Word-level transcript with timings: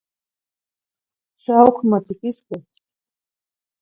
Xa 1.41 1.55
oquimantiquisqueh. 1.69 2.63